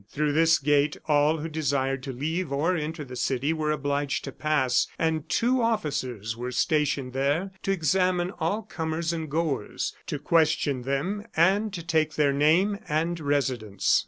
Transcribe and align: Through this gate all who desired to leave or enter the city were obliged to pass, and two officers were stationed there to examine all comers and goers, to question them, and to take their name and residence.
Through 0.09 0.31
this 0.33 0.57
gate 0.57 0.97
all 1.05 1.37
who 1.37 1.47
desired 1.47 2.01
to 2.01 2.11
leave 2.11 2.51
or 2.51 2.75
enter 2.75 3.03
the 3.05 3.15
city 3.15 3.53
were 3.53 3.69
obliged 3.69 4.23
to 4.23 4.31
pass, 4.31 4.87
and 4.97 5.29
two 5.29 5.61
officers 5.61 6.35
were 6.35 6.51
stationed 6.51 7.13
there 7.13 7.51
to 7.61 7.69
examine 7.71 8.31
all 8.39 8.63
comers 8.63 9.13
and 9.13 9.29
goers, 9.29 9.93
to 10.07 10.17
question 10.17 10.81
them, 10.81 11.27
and 11.35 11.71
to 11.73 11.83
take 11.85 12.15
their 12.15 12.33
name 12.33 12.79
and 12.89 13.19
residence. 13.19 13.99